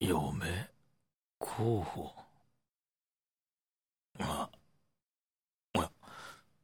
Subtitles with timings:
[0.00, 0.70] 嫁？
[1.38, 2.10] 候補？
[4.20, 4.48] あ、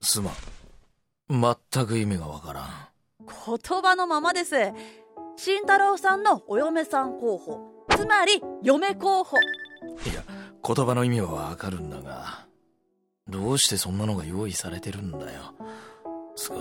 [0.01, 0.35] すまん。
[1.29, 2.67] 全く意味がわからん。
[3.27, 4.55] 言葉のままです。
[5.37, 7.85] 慎太郎さんのお嫁さん候補。
[7.97, 9.37] つまり、嫁候補。
[9.39, 10.23] いや、
[10.65, 12.47] 言葉の意味はわかるんだが、
[13.29, 15.55] どうしてそんなのが用意されてるんだよ。
[16.37, 16.57] つか、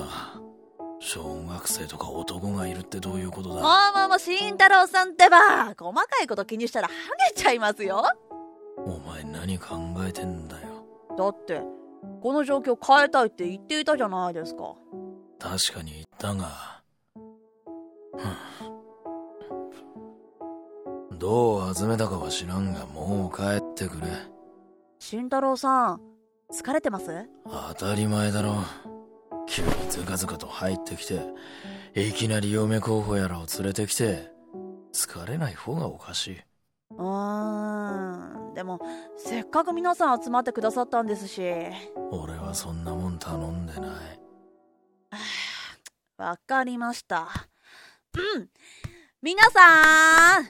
[1.00, 3.62] 小学生とか男がいるってどういうことだ？
[3.62, 6.94] まあまあまあ、慎太郎さんってば、細かいこと気にしたらハ
[7.34, 8.04] ゲちゃいますよ。
[8.78, 9.78] お前何考
[10.08, 10.86] えてんだよ。
[11.18, 11.62] だって、
[12.22, 14.76] この状況変えたいって言っていたじゃないですか。
[15.40, 16.82] 確かに言ったが、
[21.14, 24.08] どう集めたかは知らんが、もう帰ってくれ。
[25.00, 26.02] 慎太郎さん、
[26.52, 27.30] 疲れてます？
[27.46, 28.56] 当たり前だろ。
[29.50, 31.22] 急にズカズカと入ってきて、
[31.96, 34.32] いきなり嫁候補やらを連れてきて、
[34.94, 36.38] 疲れない方がおかしい。
[36.92, 38.80] うーん、でも、
[39.18, 41.42] せっかく皆さん集まってくださったんですし。
[42.12, 43.90] 俺はそんなもん頼んでない。
[46.18, 47.28] わかりました。
[48.36, 48.50] うん。
[49.22, 50.50] 皆さん、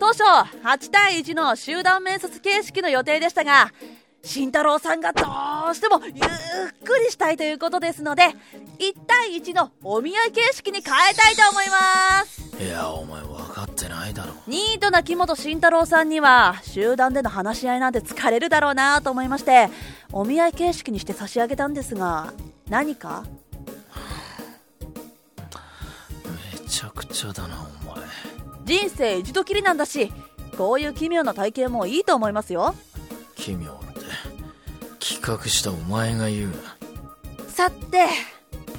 [0.00, 3.70] 当初8対1の集団面接形式の予定でしたが、
[4.22, 5.24] 慎太郎さんがど
[5.70, 6.14] うしてもゆっ
[6.84, 8.24] くりしたいということですので、
[8.78, 12.62] 1対1のお見合い形式に変えたいと思います。
[12.62, 14.34] いや、お前分かってないだろ。
[14.46, 19.70] ニートな木本慎太郎さんには、集団での話し合いなんて疲れるだろうなと思いまして、
[20.12, 22.32] お見合い形式にして差し上げたんですが、
[22.68, 23.24] 何か？
[26.52, 28.04] めちゃくちゃだな、お前。
[28.64, 30.12] 人生一度きりなんだし、
[30.56, 32.74] こういう奇妙な体験もいいと思いますよ。
[33.36, 33.78] 奇妙
[35.08, 36.76] 企画したお前が言うな。
[37.48, 38.08] さて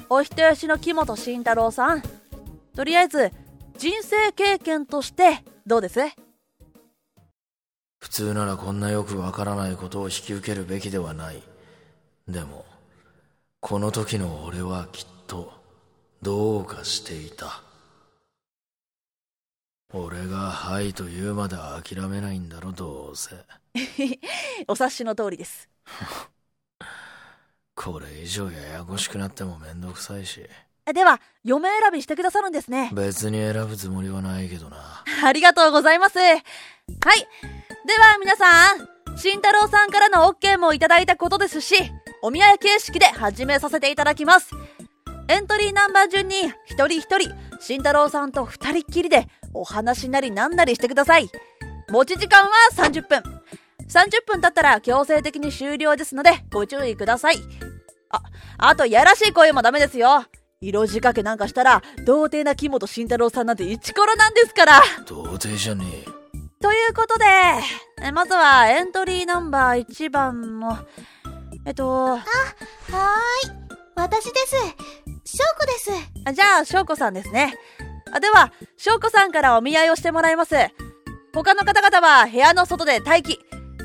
[0.08, 2.02] お人よしの木本慎太郎さん。
[2.76, 3.32] とりあえず
[3.76, 5.98] 人生経験としてどうです？
[7.98, 11.42] 普通ならこんなよくわからないことを引き受けるべきではない。
[12.28, 12.64] でも
[13.58, 15.52] この時の俺はきっと
[16.22, 17.60] どうかしていた。
[19.92, 23.34] 俺が「はい」と言うまで諦めないんだろどうせ。
[24.68, 25.68] お察しの通りです
[27.74, 30.46] これ以上ややこしくなってもめんどくさいし。
[30.92, 32.90] では、嫁選びしてくださるんですね。
[32.92, 35.04] 別に選ぶつもりはないけどな。
[35.24, 36.18] ありがとうございます。
[36.18, 36.38] はい。
[37.86, 41.74] では皆さん、慎太郎さんからの OK もいただいたことですし、
[42.22, 44.50] お見合い形式で始めさせていただきます。
[45.28, 47.30] エントリーナンバー順に一人一人、
[47.60, 51.30] 慎太郎さんと二人っきりでお話なりなんなりしてください。
[51.88, 53.39] 持ち時間は30分。
[53.90, 57.36] 30分経ったら強制的に終了ですのでご注意ください。
[58.10, 58.22] あ、
[58.58, 60.24] あとやらしい声もダメですよ。
[60.60, 64.82] 色仕掛けなんかしたら、童貞な木本慎太郎さんなんてイチコロなんですから。
[65.06, 66.04] 童貞じゃねえ。
[66.62, 70.78] ということで、まずはエントリーナンバー1番の、
[71.64, 72.12] えっと。
[72.12, 72.20] あ、はーい。
[73.96, 74.56] 私です。
[75.24, 75.90] 翔子です。
[76.26, 77.54] あじゃあ、翔子さんですね。
[78.12, 80.54] あでは、翔子さんからお見合いをしてもらいます。
[81.32, 83.40] 他の方々は部屋の外で待機。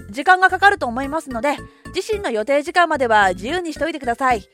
[0.10, 1.58] 時間がかかると思いますので、
[1.96, 4.48] 自身の予定時間までは自由にしといてください。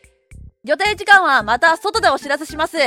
[0.63, 2.78] 予定時間はまた外でお知らせします。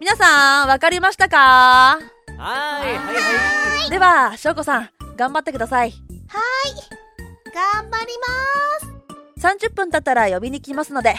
[0.00, 1.36] 皆さん、わかりましたか？
[1.36, 1.98] は
[2.36, 3.90] い、はいはい。
[3.90, 5.90] では、翔子さん、頑張ってください。
[5.90, 6.00] はい。
[7.54, 9.56] 頑張りまーす。
[9.68, 11.16] 30分経ったら呼びに来ますので。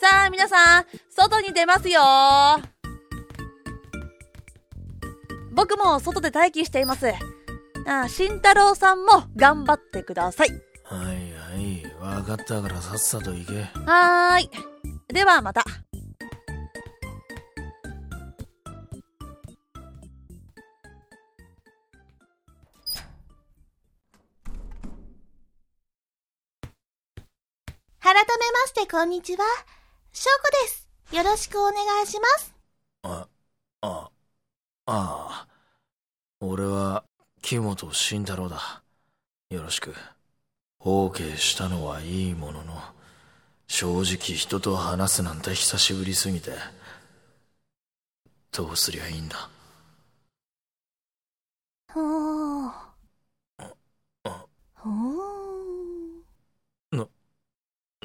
[0.00, 2.00] さあ、皆さん、外に出ますよ
[5.52, 7.06] 僕も外で待機しています。
[7.86, 10.48] あ、慎太郎さんも頑張ってください。
[10.84, 13.62] はいはい、わかったからさっさと行け。
[13.62, 14.50] はーい。
[15.08, 15.64] ではまた。
[28.00, 29.44] 改めましてこんにちは。
[30.12, 30.88] 翔子です。
[31.12, 32.54] よろしくお願いします。
[33.02, 33.28] あ、
[33.82, 34.10] あ、
[34.86, 35.48] ああ。
[36.40, 37.04] 俺は
[37.44, 38.82] 木本慎太郎だ。
[39.50, 39.94] よろしく。
[40.80, 42.80] OK したのはいいものの、
[43.66, 46.52] 正直人と話すなんて久しぶりすぎて、
[48.50, 49.50] どうすりゃいいんだ？
[51.92, 52.70] ほー。
[54.76, 56.96] ほー。
[56.96, 57.06] な、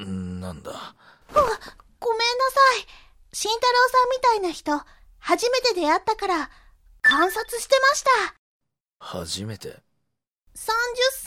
[0.05, 0.95] なんだ？
[1.31, 1.55] ごめんな
[2.51, 2.87] さい。
[3.31, 4.81] 慎太郎さんみたいな人、
[5.17, 6.49] 初めて出会ったから、
[7.01, 8.38] 観察してました。
[8.99, 9.77] 初めて ?30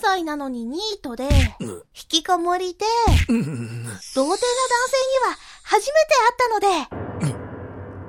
[0.00, 1.28] 歳なのにニートで、
[1.60, 2.84] 引きこもりで、
[3.28, 3.66] 童貞な男
[4.14, 4.36] 性に
[5.26, 7.38] は初めて会ったので。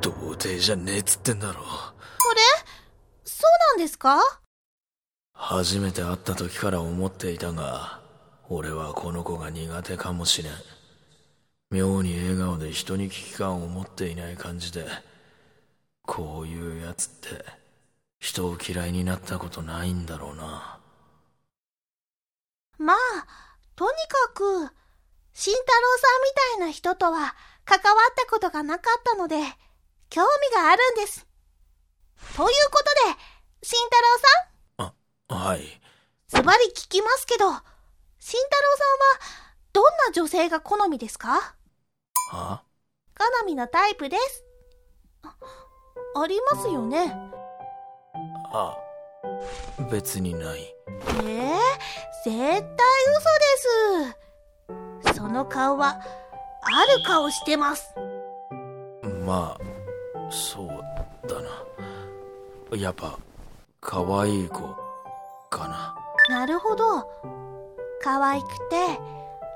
[0.01, 1.62] 童貞じゃねえっつってんだろ。
[1.62, 2.42] あれ
[3.24, 4.19] そうなんですか？
[5.33, 8.01] 初めて会った時から思っていたが
[8.50, 10.54] 俺はこの子が苦手かもしれん
[11.71, 14.86] 妙に笑顔で人に危機感を持っていない感じで
[16.06, 17.44] こういうやつって
[18.23, 20.79] 人を嫌いになったことないんだろうな
[22.77, 22.97] まあ、
[23.75, 24.43] とにかく、
[25.33, 27.35] 慎太郎さんみたいな人とは
[27.65, 29.35] 関わったことがなかったので、
[30.09, 31.27] 興味があるんです。
[32.37, 33.19] ということで、
[33.61, 33.97] 慎太
[34.79, 34.93] 郎
[35.27, 35.81] さん、はい
[36.29, 37.61] ズバリ聞きますけど、慎太郎
[38.77, 39.43] さんは、
[39.73, 41.55] どんな女性が好みですか？
[42.31, 42.63] は？
[43.17, 44.45] 好みのタイプです。
[45.23, 45.35] あ、
[46.15, 47.32] ありますよね。
[48.53, 48.77] あ
[49.91, 50.75] 別にない
[51.25, 51.73] ええ
[52.23, 52.63] 絶対嘘
[55.01, 55.17] です。
[55.17, 56.00] その顔は、
[56.61, 57.94] ある顔してます。
[59.25, 60.67] まあそう
[61.27, 61.41] だ
[62.71, 63.17] なやっぱ
[63.81, 64.61] 可愛い子
[65.50, 65.95] かな
[66.29, 67.09] なるほど。
[68.01, 69.00] 可愛くて、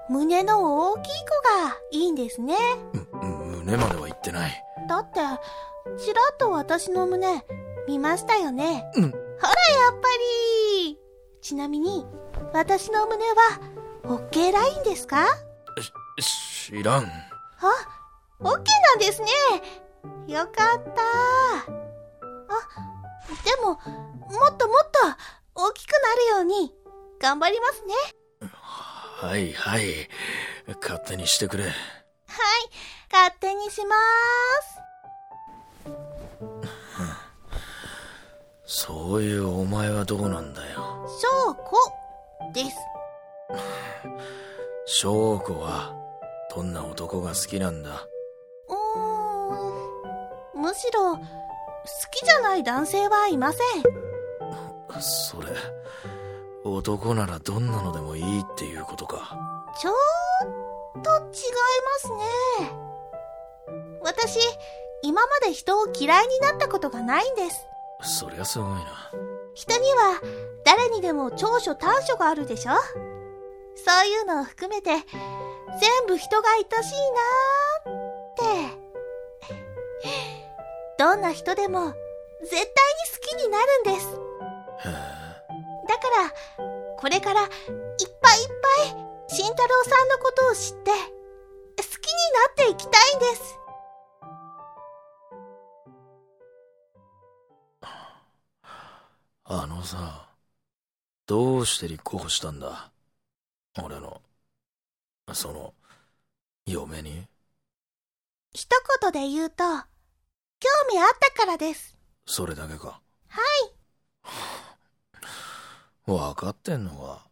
[0.10, 2.56] 胸の大きい子がいいんですね。
[2.94, 5.20] む胸までは言ってないだって、
[5.98, 7.46] ちらっと私の胸、
[7.88, 8.90] 見ましたよね。
[8.96, 9.54] うんほら、や
[9.92, 10.08] っぱ
[10.84, 10.98] り。
[11.42, 12.06] ちなみに、
[12.54, 13.34] 私の胸は、
[14.04, 15.28] OK ラインですか？
[16.20, 17.10] し知らんあ、
[18.40, 19.28] OK なんですね。
[20.28, 21.02] よかった。
[21.62, 21.66] あ、
[23.46, 25.00] でも、もっともっと
[25.56, 26.74] 大きくなるように
[27.20, 27.94] 頑張りますね。
[29.20, 30.10] はいはい
[30.82, 31.74] 勝手にしてくれはい、
[33.12, 34.80] 勝手にします。
[38.70, 41.78] そういうお前はどうなんだよ翔子
[42.54, 42.76] です。
[44.86, 45.96] 翔子は
[46.54, 48.08] どんな男が好きなんだ？
[48.68, 51.20] うーん、むしろ、好
[52.12, 53.62] きじゃない男性はいません。
[55.00, 55.48] それ
[56.66, 59.38] 男ならどんなのでもいいっていうことか
[59.80, 59.94] ちょっ
[61.02, 61.32] と違いま
[62.00, 62.72] すね。
[64.02, 64.40] 私、
[65.04, 67.66] 今まで人を嫌いになったことがないんです。
[68.02, 69.12] そりゃすごいな
[69.54, 70.22] 人には
[70.64, 72.74] 誰にでも長所短所があるでしょ？
[73.76, 75.04] そういうのを含めて全
[76.08, 76.68] 部人が愛しい
[77.86, 77.98] なー
[78.72, 78.88] って。
[80.98, 81.94] どんな人でも
[82.42, 82.74] 絶対に好
[83.22, 84.08] きになるんです。
[85.88, 86.02] だか
[86.58, 86.66] ら、
[86.98, 88.48] これからいっぱいいっ
[88.80, 88.96] ぱい
[89.28, 90.98] 慎太郎さんのことを知って好
[92.02, 93.60] きになっていきたいんです。
[99.50, 100.28] あのさ
[101.26, 102.92] どうして立候補したんだ？
[103.82, 104.22] 俺の。
[105.34, 105.74] その
[106.66, 107.26] 嫁に？
[108.54, 108.68] 一
[109.02, 109.70] 言で言うと、興
[110.92, 111.98] 味あったからです。
[112.26, 113.00] それだけか。
[113.30, 113.42] は
[114.26, 114.32] い。
[116.06, 117.26] 分かってんのか。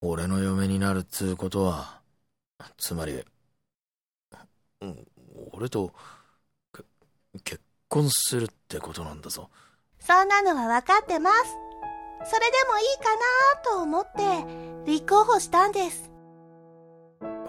[0.00, 2.00] 俺の嫁になるっつうことは。
[2.78, 3.22] つまり
[4.80, 5.06] うん
[5.52, 5.92] 俺と
[6.72, 6.82] け
[7.44, 9.50] 結婚するってことなんだぞ
[10.00, 11.56] そんなのは分かってます。
[12.24, 14.06] それでもいいかなと思っ
[14.84, 16.10] て立候補したんです。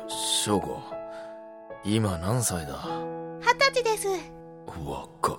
[0.08, 0.82] 翔子
[1.84, 2.86] 今何歳だ？
[3.42, 4.08] 二十歳です。
[4.86, 5.38] 若っ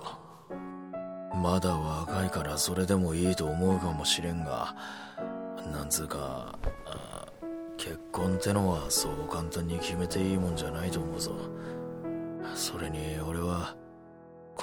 [1.35, 4.75] まだ若いからそれでもいいと思うかもしれんが
[5.71, 7.25] なんつうかあ
[7.77, 11.31] 結婚ってのはそう簡単に決めていいもんじゃないと思うぞ
[12.53, 13.75] それに俺は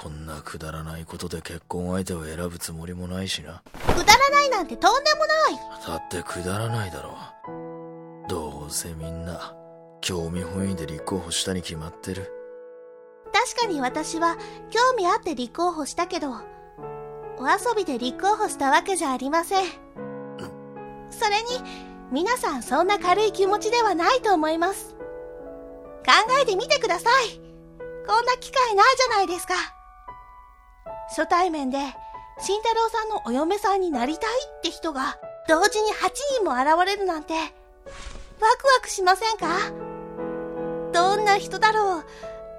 [0.01, 5.87] こんなくだらないことで結婚相手を選ぶつもりもないしなくだらないなんてとんでもない。
[5.87, 7.17] だってくだらないだろ
[8.29, 9.53] どうせみんな
[10.01, 12.31] 興味本位で立候補したに決まってる
[13.33, 14.37] 確かに私は
[14.69, 16.31] 興味あって立候補したけど、
[17.37, 19.65] お遊びで立候補したわけじゃありません。
[21.09, 21.63] それに、
[22.11, 24.95] 皆さんそんな軽い気持ちではないと思います。
[26.05, 27.39] 考えてみてください。
[28.07, 29.53] こんな機会ないじゃないですか。
[31.09, 31.77] 初対面で、
[32.39, 36.09] 慎太郎さんのお嫁さんになりたいって人が、同時に8
[36.41, 39.47] 人も現れるなんて、ワクワクしませんか？
[40.93, 42.05] どんな人だろう？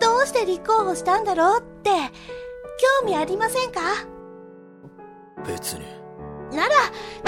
[0.00, 1.90] どうして立候補したんだろうって、
[3.00, 3.80] 興味ありませんか？
[5.46, 5.86] 別に。
[6.54, 6.74] なら、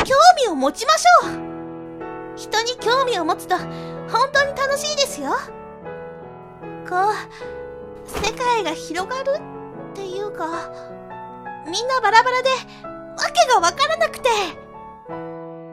[0.04, 0.14] 興
[0.44, 1.30] 味を持ちましょう。
[2.36, 3.68] 人に興味を持つと、本
[4.32, 5.30] 当に楽しいですよ。
[6.88, 9.38] こう、世界が広がる
[9.92, 10.72] っていうか、
[11.66, 14.28] みんなバラバラで、わけがわからなくて。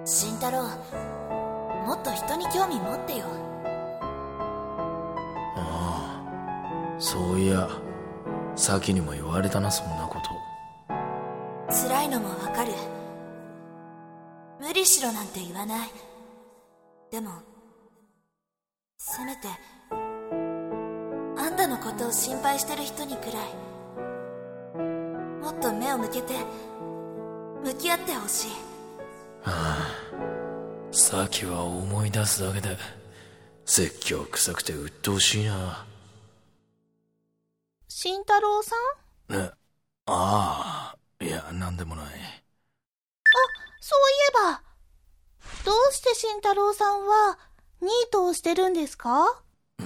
[0.05, 0.63] 慎太郎
[1.85, 3.25] もっと人に興味持ってよ。
[5.55, 7.69] ああそういや
[8.55, 10.29] 先にも言われたなそんなこと。
[11.71, 12.73] 辛いのもわかる。
[14.59, 15.89] 無理しろなんて言わない。
[17.11, 17.31] でも
[18.97, 19.47] せめて
[19.91, 23.33] あんたのことを心配してる人にくらい。
[23.33, 23.68] も
[25.59, 26.33] っと目を向けて
[27.63, 28.51] 向き合ってほしい。
[30.91, 32.77] さっきは思い出すだけで
[33.65, 35.85] 説教臭くて鬱陶しいな。
[37.89, 38.75] 慎太郎さ
[39.29, 39.35] ん？
[39.35, 39.51] え
[40.05, 42.05] ああいやなんでもない。
[43.81, 43.99] そう
[44.45, 44.61] いえば、
[45.65, 47.39] どうして慎太郎さんは
[47.81, 49.41] ニートをしてるんですか？
[49.79, 49.83] い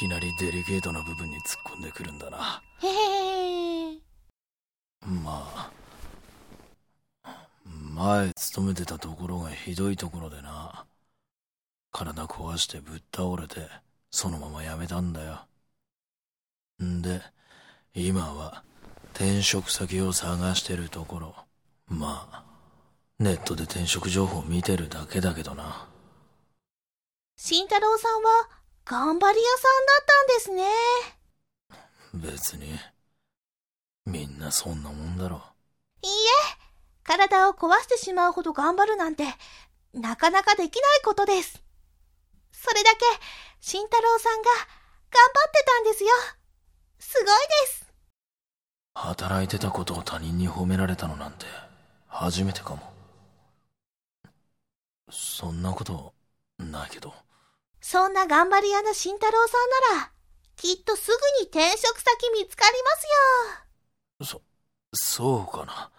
[0.00, 2.62] きなりデリケートな部分に突っ込んでくるんだな。
[2.82, 4.07] へへへ。
[5.08, 5.70] ま
[7.24, 7.48] あ
[7.94, 10.84] 前勤めてたところがひどいところでな
[11.92, 13.68] 体壊してぶっ倒れて
[14.10, 15.46] そのまま辞めたんだよ。
[16.82, 17.22] んで
[17.94, 18.62] 今は
[19.14, 21.34] 転職先を探してるところ。
[21.86, 22.44] まあ
[23.18, 25.88] ネットで転職情報見てるだけだけどな。
[27.36, 28.48] 慎太郎さんは
[28.84, 32.28] 頑張り屋さんだったんですね。
[32.30, 32.78] 別に
[34.08, 35.42] みんなそんなもんだろ
[36.02, 36.14] いいえ、
[37.04, 39.24] 体を壊してしまうほど頑張るなんて、
[39.92, 41.62] なかなかできないことです。
[42.50, 43.04] それだけ、
[43.60, 46.10] 慎太郎さんが頑張ってたんですよ。
[46.98, 47.86] すごいです。
[48.94, 51.46] 働いてたことを他人に褒められたのなんて
[52.08, 52.80] 初めてかも
[55.10, 56.14] そんなこと
[56.58, 57.14] ないけど
[57.80, 59.56] そんな頑張り屋の慎太郎さ
[59.92, 60.10] んなら、
[60.56, 63.04] きっとすぐに転職先見つかります
[63.60, 63.67] よ。
[64.22, 64.42] そ
[64.94, 65.90] そうかな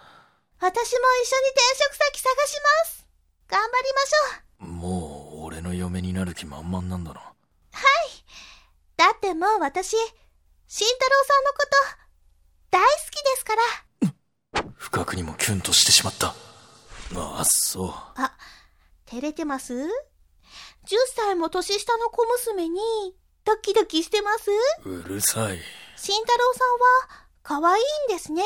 [0.59, 3.07] 私も一緒に転職先探します。
[3.47, 4.67] 頑張りましょう。
[4.67, 7.21] もう俺の嫁になる気満々なんだろ
[8.99, 9.95] だってもう私、
[10.67, 14.71] 慎太郎さんのこと、大好きですから。
[14.75, 16.35] 不覚にもキュンとしてしまった
[17.15, 18.35] ああそうあ、
[19.05, 19.87] 照れてます ?10
[21.15, 22.81] 歳も年下の小娘に、
[23.45, 24.49] ドキドキしてます？
[24.83, 25.59] うるさい
[25.95, 26.67] 慎太郎さん
[27.15, 28.43] は、可愛いんですね。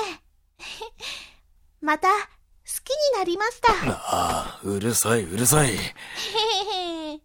[1.81, 2.17] また、好
[2.83, 3.73] きになりました。
[3.73, 5.77] ああうるさいうるさい。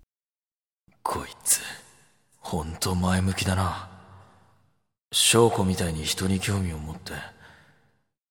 [1.02, 1.60] こいつ
[2.40, 3.88] ほんと前向きだな
[5.12, 7.12] 翔子みたいに人に興味を持って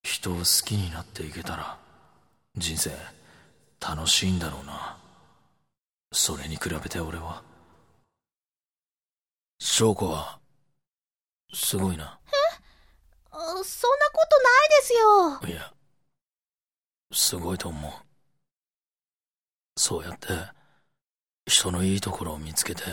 [0.04, 1.80] 人を好きになっていけたら
[2.56, 2.92] 人生
[3.80, 4.98] 楽しいんだろうな
[6.12, 7.44] それに比べて俺は
[9.60, 10.40] 翔子は
[11.54, 12.17] すごいなあ
[13.48, 15.40] そんなことないですよ。
[15.48, 15.74] いや
[17.14, 17.92] すごいと思う。
[19.80, 20.28] そうやって
[21.46, 22.84] 人のいいところを見つけて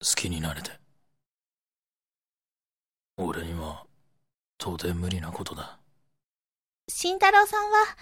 [0.00, 0.72] 好きになれて。
[3.16, 3.84] 俺には
[4.60, 5.78] 到底無理なことだ。
[6.88, 7.96] 慎太郎さんは、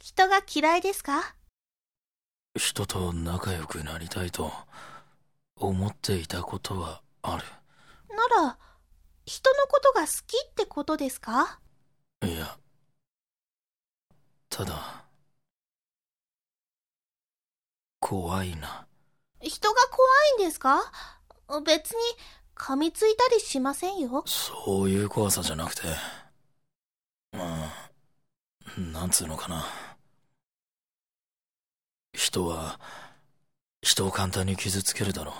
[0.00, 1.34] 人が嫌いですか？
[2.56, 4.52] 人と仲良くなりたいと
[5.56, 7.36] 思っていたことはあな
[8.44, 8.58] ら、
[9.28, 11.60] 人のことが好きってことですか？
[12.22, 12.56] るいや
[14.48, 15.04] ただ
[18.00, 18.86] 怖いな。
[19.42, 20.08] 人が怖
[20.40, 20.80] いんですか？
[21.62, 21.98] 別に
[22.56, 24.24] 噛みついたりしませんよ。
[24.26, 25.82] そういう怖さじゃなくて。
[27.32, 27.90] まあ
[28.78, 29.66] なんつうのかな。
[32.14, 32.80] 人は
[33.82, 35.34] 人を簡単に傷つけるだろう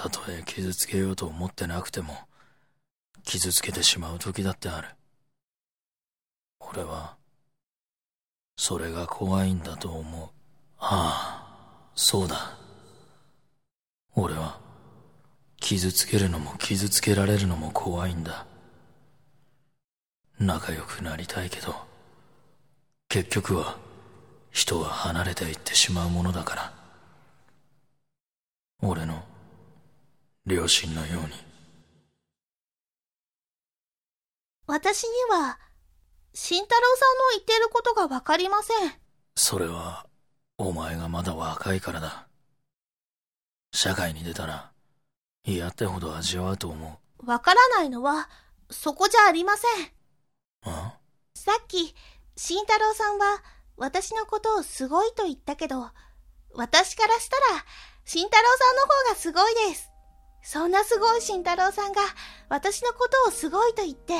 [0.00, 2.14] たとえ傷つけようと思ってなくても
[3.22, 4.88] 傷つけてしまう時だってある。
[6.58, 7.18] 俺は
[8.56, 10.30] それが怖いんだと思う。
[10.78, 12.56] ああそうだ。
[14.14, 14.58] 俺は
[15.60, 18.46] 傷つけるのも傷つけられるのも怖いんだ。
[20.38, 21.74] 仲良くなりたいけど
[23.10, 23.76] 結局は
[24.50, 26.72] 人は離れていってしまうものだから。
[28.82, 29.22] 俺の
[30.46, 31.28] 両親のように
[34.66, 35.58] 私には、
[36.32, 38.92] 慎太郎さんの言ってることがわかりません。
[39.36, 40.06] それは
[40.58, 42.28] お前がまだ若いからだ
[43.72, 44.72] 社会に出たら
[45.44, 48.28] 嫌ってほど味わうと思うわからないのは、
[48.70, 49.92] そこじゃありません。
[50.64, 50.94] あ？
[51.34, 51.94] さっき、
[52.36, 53.42] 慎太郎さんは、
[53.76, 55.90] 私のことをすごいと言ったけど、
[56.54, 57.64] 私からしたら、
[58.04, 59.89] 慎太郎さんの方がすごいです。
[60.42, 62.00] そんなすごい慎太郎さんが、
[62.48, 64.14] 私のことをすごいと言って、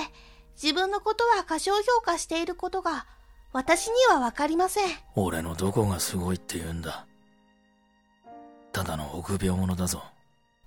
[0.60, 3.06] 自分のことは過小評価していることが、
[3.52, 4.92] 私にはわかりません。
[5.16, 7.06] 俺のどこがすごいって言うんだ。
[8.72, 10.04] ただの臆病者だぞ。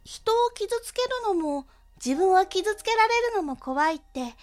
[0.03, 1.65] 人を傷つけるのも、
[2.03, 4.35] 自分は傷つけられるのも怖いって、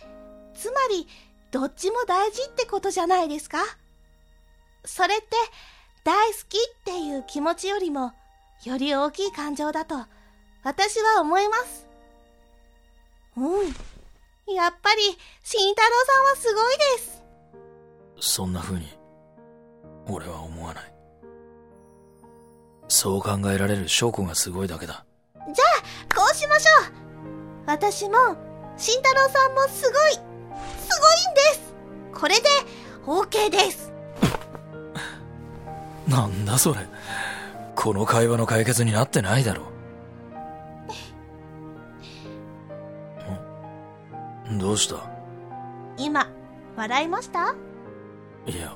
[0.54, 1.06] つまり、
[1.50, 3.58] どっちも大事ってことじゃないですか。
[4.84, 5.26] それって
[6.04, 8.12] 大好きっていう気持ちよりも
[8.64, 10.06] より大きい感情だと
[10.62, 11.88] 私は思います。
[13.36, 14.54] うん。
[14.54, 15.02] やっぱり
[15.42, 17.22] 慎太郎さんはすごいです。
[18.20, 18.86] そんな風に
[20.06, 20.92] 俺は思わない。
[22.88, 25.04] そう考えられる証拠がすごいだけだ。
[26.14, 26.92] こうしましょう。
[27.66, 28.16] 私も
[28.76, 31.74] 慎太郎さんもすごいすごいんです。
[32.12, 32.48] これで
[33.06, 33.92] OK です。
[36.06, 36.80] なんだそれ。
[37.76, 39.79] この会話の解決になってないだろん
[44.58, 44.96] どうした？
[45.96, 46.28] 今
[46.76, 47.54] 笑いました？
[48.46, 48.74] いや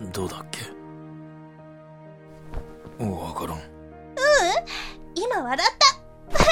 [0.00, 0.12] うん。
[0.12, 0.60] どうだっけ？
[3.04, 3.60] わからん。
[5.16, 5.86] 今笑った。
[6.38, 6.44] は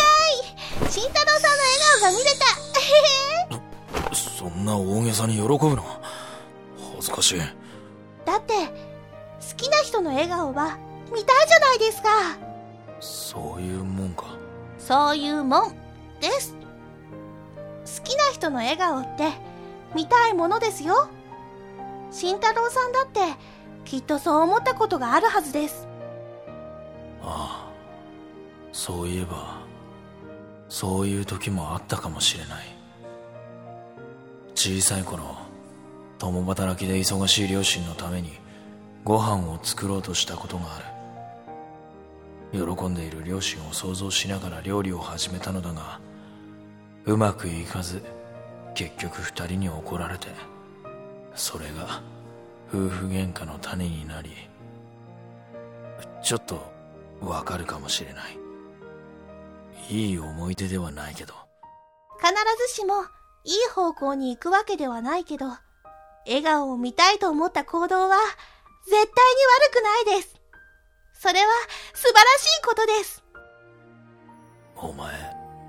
[0.86, 0.90] い。
[0.90, 2.24] 慎太郎さんの笑顔が見れ
[4.10, 4.14] た。
[4.14, 5.84] そんな大げさに喜ぶの
[6.96, 7.40] 恥ずかしい。
[8.24, 8.66] だって好
[9.56, 10.76] きな人の笑顔は
[11.12, 12.08] 見たいじゃないですか。
[13.00, 14.31] そういうもんか
[14.92, 15.74] そういうもん
[16.20, 16.54] です。
[16.54, 19.30] 好きな人の笑顔って
[19.94, 21.08] 見たいものですよ。
[22.10, 23.20] 慎太郎さんだって
[23.86, 25.88] きっとそう思ったことがあるはずです。
[27.22, 27.72] ああ
[28.72, 29.62] そういえば
[30.68, 32.66] そういう時もあったかもしれない。
[34.54, 35.36] 小さい頃
[36.18, 38.32] 共働きで忙しい両親のために
[39.04, 40.91] ご飯を作ろうとしたことがある。
[42.52, 46.00] 喜んでいる両親を想像しながら料理を始めたのだが
[47.06, 48.02] うまくいかず
[48.74, 50.28] 結局二人に怒られて
[51.34, 52.02] それが
[52.68, 54.30] 夫婦喧嘩の種になり
[56.22, 56.72] ちょっと
[57.20, 58.38] わかるかもしれない。
[59.90, 61.34] いい思い出ではないけど。
[62.18, 62.32] 必
[62.68, 63.02] ずしも
[63.44, 65.46] いい方向に行くわけではないけど
[66.24, 68.16] 笑顔を見たいと思った行動は
[68.84, 70.41] 絶対に悪くないです。
[71.22, 71.46] それは
[71.94, 73.22] 素晴らしいことです。
[74.74, 75.14] お前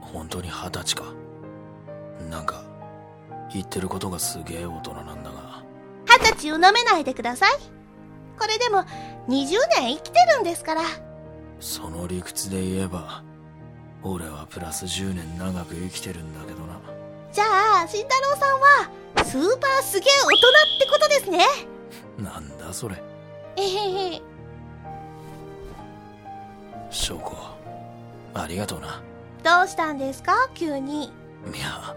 [0.02, 1.14] 本当に二十歳か？
[2.28, 2.64] なんか
[3.54, 5.64] 言ってることがすげえ大人なんだが。
[6.08, 7.52] 二十歳を舐めないでください。
[8.40, 8.80] これでも
[9.28, 10.82] 20年生きてるんですから。
[11.60, 13.24] その理屈で言えば
[14.02, 16.80] 俺はプラス10年長く生きてるんだけどな。
[17.32, 17.44] じゃ
[17.84, 21.46] あ慎太郎さんはスーパーすげえ大人ってことですね。
[22.18, 22.96] なんだそれ。
[23.56, 24.22] えへへ
[26.94, 27.36] 証拠
[28.34, 29.02] ありがとうな。
[29.44, 30.34] どうしたんですか？
[30.54, 31.06] 急に。
[31.06, 31.10] い
[31.60, 31.96] や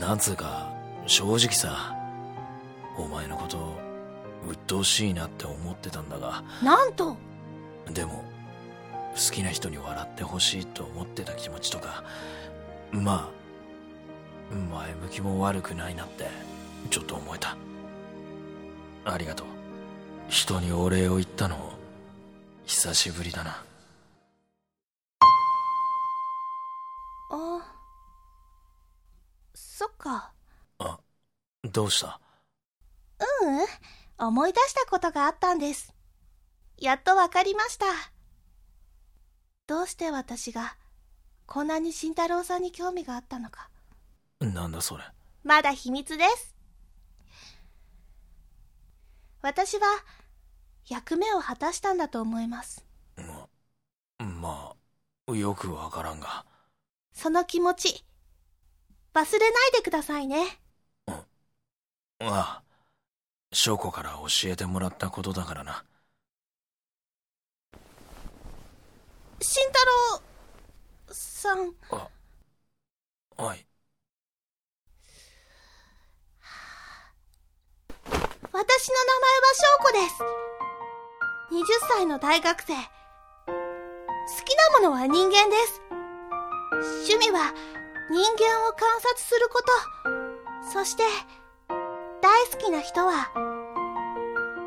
[0.00, 0.72] なんつうか
[1.06, 1.94] 正直さ
[2.96, 3.74] お前のこと
[4.48, 6.42] 鬱陶しいなって思ってたんだが。
[6.62, 7.16] なんと！
[7.92, 8.24] でも
[9.14, 12.04] 好きな人に笑ってほしいと思ってた気持ちとか
[12.90, 13.30] ま
[14.50, 16.26] あ前向きも悪くないなって
[16.90, 17.56] ちょっと思えた。
[19.04, 19.46] ありがとう。
[20.28, 21.74] 人にお礼を言ったの
[22.64, 23.62] 久しぶりだな
[30.04, 30.32] か。
[30.78, 30.98] あ
[31.64, 32.20] どうした？
[33.42, 35.94] ううん思い出したことがあったんです。
[36.76, 37.86] やっとわかりました。
[39.66, 40.76] どうして私が
[41.46, 43.70] こんなに慎太郎さんに興味があったのか。
[44.40, 45.04] なんだそれ？
[45.42, 46.54] まだ秘密です。
[49.40, 49.86] 私は
[50.86, 52.84] 役目を果たしたんだと思います。
[54.18, 54.74] ま
[55.26, 56.44] あよくわからんが。
[57.12, 58.04] その気持ち
[59.14, 60.58] 忘れないでくださいね。
[61.06, 61.24] あ
[62.20, 62.62] あ。
[63.52, 65.84] 翔子から教えてもらったことだからな。
[69.40, 69.78] 慎太
[70.18, 71.58] 郎さん。
[73.36, 73.66] はい。
[78.52, 80.22] 私の名前は翔子です。
[81.52, 82.74] 20歳の大学生。
[82.74, 82.80] 好
[84.44, 85.82] きなものは人間です。
[87.08, 87.54] 趣味は
[88.10, 90.70] 人間を観察すること。
[90.72, 91.02] そして
[92.20, 93.30] 大好きな人は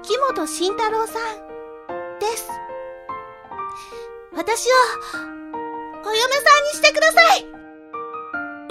[0.04, 2.50] 木本慎太郎さんです。
[4.34, 4.73] 私を
[6.06, 7.45] お嫁さんにしてください。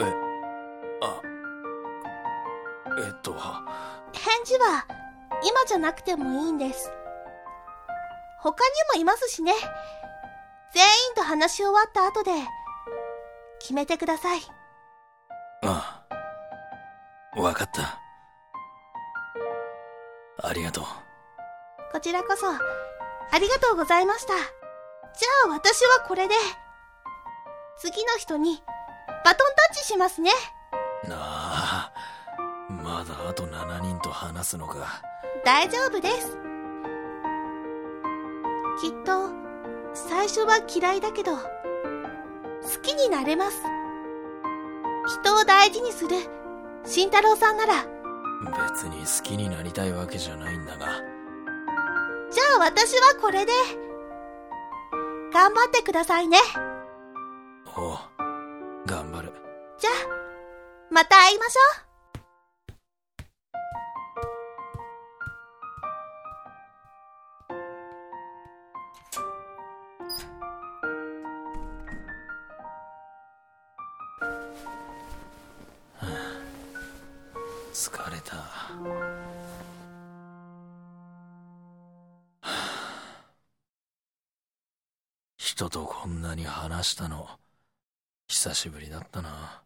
[0.01, 0.03] え
[1.03, 1.21] あ
[2.99, 4.87] えっと返事は
[5.43, 6.91] 今じゃなくてもいいんです。
[8.41, 9.53] 他にもいますしね。
[10.73, 12.31] 全員と話し終わった後で
[13.61, 14.41] 決めてください
[17.37, 18.01] わかった。
[20.43, 20.85] ありがとう。
[21.93, 22.47] こちらこそ。
[22.49, 24.35] ありがとうございました。
[24.35, 26.35] じゃあ私はこれで。
[27.79, 28.63] 次の人に
[29.25, 30.31] バトンタッチしますね。
[31.07, 31.93] なあ
[32.71, 35.03] まだあと7人と話すのか。
[35.45, 36.39] 大丈夫です。
[38.81, 39.31] きっと
[39.95, 41.43] 最初は嫌いだけど好
[42.83, 43.63] きになれます。
[45.23, 46.17] 人を大事にする
[46.87, 47.85] 慎太郎さんなら。
[48.71, 50.87] 別に好きになりたいわけじゃないんだが。
[52.31, 53.53] じゃあ私はこれで。
[55.33, 56.39] 頑張ってくださいね。
[57.77, 57.99] おう
[58.87, 59.33] 頑張る。
[59.79, 59.93] じゃあ
[60.91, 61.86] また会いましょう
[77.77, 78.35] 疲れた。
[85.37, 87.29] 人とこんなに話したの
[88.29, 89.61] 久しぶりだったな。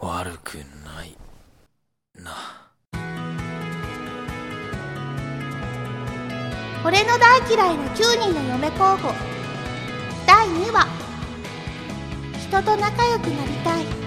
[0.00, 1.16] 悪くない
[2.16, 2.32] な。
[6.84, 9.14] 俺の大嫌いな9人の嫁候補。
[10.26, 10.88] 第2話
[12.48, 14.03] 人と仲良くなりたい。